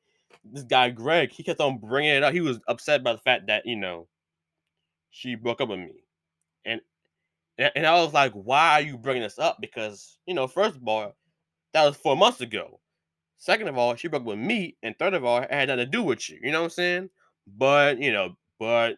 This 0.44 0.64
guy 0.64 0.90
Greg, 0.90 1.30
he 1.30 1.42
kept 1.42 1.60
on 1.60 1.78
bringing 1.78 2.10
it 2.10 2.22
up. 2.22 2.34
He 2.34 2.40
was 2.40 2.60
upset 2.68 3.02
by 3.02 3.12
the 3.12 3.18
fact 3.18 3.46
that 3.46 3.66
you 3.66 3.76
know 3.76 4.08
she 5.10 5.34
broke 5.34 5.60
up 5.60 5.68
with 5.68 5.78
me, 5.78 6.04
and 6.64 6.80
and 7.58 7.86
I 7.86 7.94
was 8.02 8.12
like, 8.12 8.32
why 8.32 8.72
are 8.72 8.80
you 8.82 8.98
bringing 8.98 9.22
this 9.22 9.38
up? 9.38 9.58
Because 9.60 10.18
you 10.26 10.34
know, 10.34 10.46
first 10.46 10.76
of 10.76 10.86
all, 10.86 11.14
that 11.72 11.84
was 11.84 11.96
four 11.96 12.16
months 12.16 12.40
ago. 12.40 12.80
Second 13.38 13.68
of 13.68 13.76
all, 13.76 13.94
she 13.94 14.08
broke 14.08 14.24
with 14.24 14.38
me, 14.38 14.76
and 14.82 14.98
third 14.98 15.14
of 15.14 15.24
all, 15.24 15.38
it 15.38 15.50
had 15.50 15.68
nothing 15.68 15.84
to 15.84 15.90
do 15.90 16.02
with 16.02 16.28
you. 16.30 16.38
You 16.42 16.52
know 16.52 16.60
what 16.60 16.64
I'm 16.64 16.70
saying? 16.70 17.10
But 17.46 17.98
you 17.98 18.12
know, 18.12 18.36
but 18.58 18.96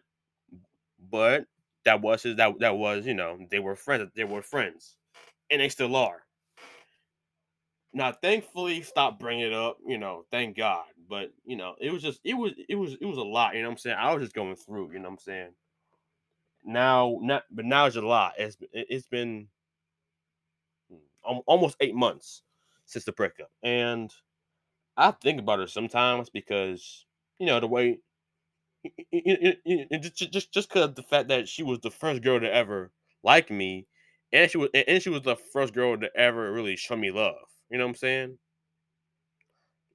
but 1.11 1.45
that 1.85 2.01
was 2.01 2.23
his 2.23 2.35
that 2.37 2.59
that 2.59 2.77
was 2.77 3.05
you 3.05 3.13
know 3.13 3.39
they 3.51 3.59
were 3.59 3.75
friends. 3.75 4.11
They 4.15 4.23
were 4.23 4.41
friends, 4.41 4.95
and 5.51 5.61
they 5.61 5.69
still 5.69 5.95
are. 5.95 6.26
Now, 7.97 8.11
thankfully, 8.13 8.81
stop 8.83 9.19
bringing 9.19 9.47
it 9.47 9.53
up. 9.53 9.79
You 9.85 9.97
know, 9.97 10.25
thank 10.31 10.55
God. 10.57 10.85
But 11.09 11.33
you 11.45 11.55
know, 11.57 11.75
it 11.81 11.91
was 11.91 12.03
just 12.03 12.21
it 12.23 12.35
was 12.35 12.53
it 12.69 12.75
was 12.75 12.93
it 13.01 13.05
was 13.05 13.17
a 13.17 13.23
lot. 13.23 13.55
You 13.55 13.61
know 13.63 13.69
what 13.69 13.73
I'm 13.73 13.77
saying? 13.79 13.97
I 13.99 14.13
was 14.13 14.21
just 14.23 14.35
going 14.35 14.55
through. 14.55 14.91
You 14.93 14.99
know 14.99 15.09
what 15.09 15.13
I'm 15.13 15.19
saying? 15.19 15.53
Now, 16.63 17.17
not 17.21 17.45
but 17.49 17.65
now 17.65 17.85
it's 17.87 17.95
a 17.95 18.01
lot. 18.01 18.33
It's 18.37 18.57
it's 18.71 19.07
been 19.07 19.47
hmm, 20.89 21.37
almost 21.45 21.77
eight 21.79 21.95
months 21.95 22.43
since 22.85 23.05
the 23.05 23.11
breakup, 23.11 23.51
and 23.63 24.13
I 24.97 25.11
think 25.11 25.39
about 25.39 25.61
it 25.61 25.69
sometimes 25.69 26.29
because 26.29 27.05
you 27.39 27.47
know 27.47 27.59
the 27.61 27.67
way 27.67 27.99
just 30.01 30.31
just 30.31 30.51
just 30.53 30.69
because 30.69 30.93
the 30.93 31.03
fact 31.03 31.29
that 31.29 31.47
she 31.47 31.63
was 31.63 31.79
the 31.79 31.91
first 31.91 32.21
girl 32.21 32.39
to 32.39 32.53
ever 32.53 32.91
like 33.23 33.49
me, 33.49 33.87
and 34.31 34.49
she 34.49 34.57
was 34.57 34.69
and 34.73 35.01
she 35.01 35.09
was 35.09 35.21
the 35.23 35.35
first 35.35 35.73
girl 35.73 35.97
to 35.97 36.15
ever 36.15 36.51
really 36.51 36.75
show 36.75 36.95
me 36.95 37.11
love. 37.11 37.35
You 37.69 37.77
know 37.77 37.85
what 37.85 37.91
I'm 37.91 37.95
saying? 37.95 38.37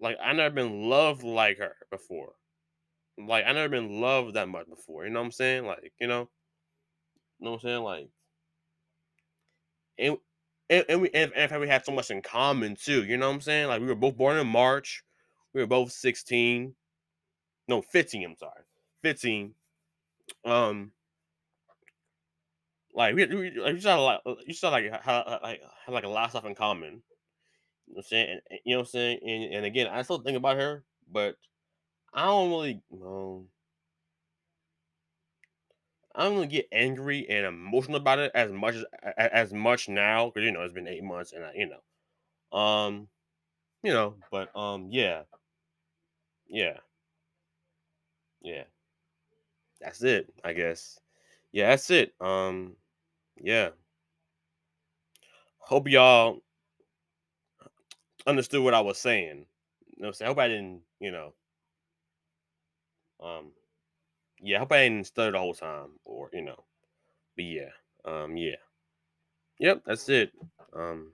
Like 0.00 0.16
I 0.22 0.32
never 0.32 0.54
been 0.54 0.88
loved 0.88 1.22
like 1.22 1.58
her 1.58 1.76
before. 1.90 2.32
Like 3.18 3.44
I 3.46 3.52
never 3.52 3.68
been 3.68 4.00
loved 4.00 4.34
that 4.34 4.48
much 4.48 4.68
before. 4.68 5.04
You 5.04 5.10
know 5.10 5.20
what 5.20 5.26
I'm 5.26 5.32
saying? 5.32 5.66
Like 5.66 5.92
you 6.00 6.06
know, 6.08 6.28
you 7.38 7.44
know 7.44 7.52
what 7.52 7.56
I'm 7.58 7.60
saying? 7.60 7.82
Like, 7.82 8.08
and 9.98 10.16
and, 10.70 10.84
and 10.88 11.00
we 11.02 11.10
and, 11.10 11.32
and 11.34 11.60
we 11.60 11.68
had 11.68 11.84
so 11.84 11.92
much 11.92 12.10
in 12.10 12.22
common 12.22 12.76
too. 12.76 13.04
You 13.04 13.16
know 13.16 13.28
what 13.28 13.34
I'm 13.34 13.40
saying? 13.40 13.68
Like 13.68 13.80
we 13.80 13.86
were 13.86 13.94
both 13.94 14.16
born 14.16 14.38
in 14.38 14.46
March. 14.46 15.04
We 15.54 15.60
were 15.60 15.66
both 15.66 15.92
16. 15.92 16.74
no 17.68 17.82
15. 17.82 18.24
I'm 18.24 18.36
sorry, 18.36 18.62
15. 19.02 19.54
Um, 20.44 20.92
like 22.94 23.14
we, 23.14 23.26
we 23.26 23.50
like, 23.58 23.74
you 23.74 23.80
saw 23.80 23.98
a 23.98 24.00
lot. 24.00 24.22
You 24.46 24.54
saw 24.54 24.70
like 24.70 24.90
how 25.02 25.38
like 25.42 25.60
have 25.86 25.94
like 25.94 26.04
a 26.04 26.08
lot 26.08 26.24
of 26.24 26.30
stuff 26.30 26.44
in 26.44 26.54
common. 26.54 27.02
You 27.92 27.98
know 27.98 28.00
what 28.00 28.06
I'm 28.06 28.08
saying? 28.08 28.40
And, 28.50 28.60
you 28.64 28.74
know 28.74 28.80
what 28.80 28.88
I'm 28.88 28.90
saying? 28.90 29.20
And, 29.26 29.54
and 29.54 29.66
again, 29.66 29.88
I 29.88 30.02
still 30.02 30.18
think 30.20 30.38
about 30.38 30.56
her, 30.58 30.84
but 31.10 31.36
I 32.14 32.26
don't 32.26 32.50
really. 32.50 32.82
Um, 33.02 33.48
I 36.14 36.24
don't 36.24 36.34
really 36.34 36.46
get 36.46 36.68
angry 36.72 37.28
and 37.28 37.46
emotional 37.46 37.96
about 37.96 38.18
it 38.18 38.32
as 38.34 38.50
much 38.52 38.74
as 38.76 38.84
as 39.16 39.52
much 39.54 39.88
now 39.88 40.26
because 40.26 40.44
you 40.44 40.52
know 40.52 40.62
it's 40.62 40.74
been 40.74 40.88
eight 40.88 41.02
months 41.04 41.32
and 41.32 41.44
I, 41.44 41.52
you 41.54 41.66
know, 41.68 42.58
um, 42.58 43.08
you 43.82 43.92
know, 43.92 44.16
but 44.30 44.54
um, 44.56 44.88
yeah, 44.90 45.24
yeah, 46.48 46.78
yeah, 48.42 48.64
that's 49.80 50.02
it, 50.02 50.32
I 50.44 50.52
guess. 50.52 50.98
Yeah, 51.52 51.68
that's 51.70 51.90
it. 51.90 52.14
Um, 52.20 52.76
yeah. 53.40 53.70
Hope 55.60 55.88
y'all 55.88 56.42
understood 58.26 58.62
what 58.62 58.74
I 58.74 58.80
was 58.80 58.98
saying. 58.98 59.46
You 59.96 60.02
know, 60.04 60.08
I'm? 60.08 60.14
I 60.22 60.26
hope 60.26 60.38
I 60.38 60.48
didn't, 60.48 60.82
you 61.00 61.10
know, 61.12 61.34
um, 63.20 63.52
yeah, 64.40 64.56
I 64.56 64.60
hope 64.60 64.72
I 64.72 64.88
didn't 64.88 65.06
stutter 65.06 65.32
the 65.32 65.38
whole 65.38 65.54
time 65.54 65.98
or 66.04 66.30
you 66.32 66.42
know, 66.42 66.64
but 67.36 67.44
yeah, 67.44 67.70
um, 68.04 68.36
yeah, 68.36 68.56
yep, 69.58 69.82
that's 69.86 70.08
it. 70.08 70.32
Um, 70.74 71.12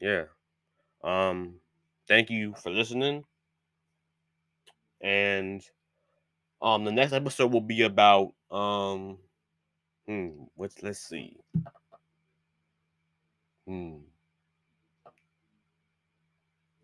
yeah. 0.00 0.24
Um, 1.04 1.60
thank 2.08 2.30
you 2.30 2.54
for 2.54 2.70
listening. 2.70 3.24
And 5.02 5.62
um 6.62 6.84
the 6.84 6.92
next 6.92 7.12
episode 7.12 7.52
will 7.52 7.60
be 7.60 7.82
about 7.82 8.32
um 8.50 9.18
hmm, 10.06 10.44
what's 10.54 10.82
let's 10.82 11.00
see. 11.00 11.38
Hmm. 13.66 14.11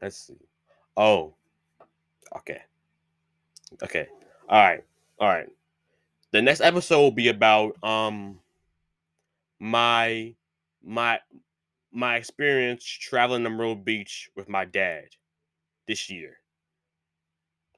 Let's 0.01 0.17
see. 0.17 0.37
Oh. 0.97 1.35
Okay. 2.37 2.63
Okay. 3.83 4.07
All 4.49 4.63
right. 4.63 4.85
All 5.19 5.29
right. 5.29 5.49
The 6.31 6.43
next 6.43 6.61
episode 6.61 7.01
will 7.01 7.11
be 7.11 7.29
about 7.29 7.77
um 7.83 8.39
my 9.59 10.35
my 10.83 11.21
my 11.93 12.17
experience 12.17 12.85
traveling 12.85 13.45
to 13.45 13.51
Myrtle 13.51 13.75
Beach 13.75 14.31
with 14.37 14.49
my 14.49 14.65
dad 14.65 15.05
this 15.87 16.11
year. 16.11 16.37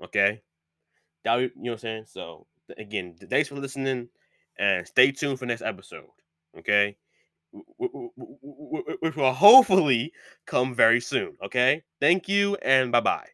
Okay. 0.03 0.43
That 1.25 1.37
you 1.41 1.51
know 1.57 1.73
what 1.73 1.73
I'm 1.73 1.79
saying? 1.79 2.05
So 2.07 2.47
again, 2.77 3.15
thanks 3.29 3.49
for 3.49 3.57
listening 3.57 4.09
and 4.59 4.87
stay 4.87 5.13
tuned 5.13 5.39
for 5.39 5.47
next 5.47 5.63
episode. 5.63 6.09
Okay. 6.59 6.97
Which 7.53 9.17
will 9.17 9.33
hopefully 9.33 10.13
come 10.47 10.75
very 10.75 11.01
soon. 11.01 11.37
Okay. 11.43 11.83
Thank 12.01 12.29
you 12.29 12.57
and 12.57 12.93
bye 12.93 13.01
bye. 13.01 13.29